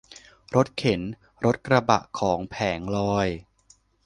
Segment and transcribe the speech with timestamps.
[0.55, 1.01] รถเข็น
[1.45, 3.27] รถกระบะของแผงลอย